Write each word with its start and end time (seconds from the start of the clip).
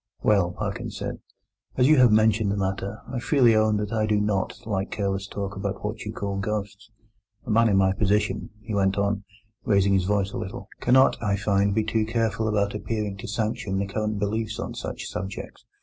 "Well," 0.23 0.51
Parkins 0.53 0.97
said, 0.97 1.19
"as 1.77 1.87
you 1.87 1.97
have 1.99 2.11
mentioned 2.11 2.49
the 2.49 2.57
matter, 2.57 3.01
I 3.13 3.19
freely 3.19 3.55
own 3.55 3.77
that 3.77 3.93
I 3.93 4.07
do 4.07 4.19
not 4.19 4.65
like 4.65 4.89
careless 4.89 5.27
talk 5.27 5.55
about 5.55 5.85
what 5.85 6.01
you 6.05 6.11
call 6.11 6.39
ghosts. 6.39 6.89
A 7.45 7.51
man 7.51 7.69
in 7.69 7.77
my 7.77 7.93
position," 7.93 8.49
he 8.63 8.73
went 8.73 8.97
on, 8.97 9.25
raising 9.63 9.93
his 9.93 10.05
voice 10.05 10.31
a 10.31 10.39
little, 10.39 10.67
"cannot, 10.79 11.21
I 11.21 11.35
find, 11.35 11.75
be 11.75 11.83
too 11.83 12.07
careful 12.07 12.47
about 12.47 12.73
appearing 12.73 13.17
to 13.17 13.27
sanction 13.27 13.77
the 13.77 13.85
current 13.85 14.17
beliefs 14.17 14.59
on 14.59 14.73
such 14.73 15.05
subjects. 15.05 15.65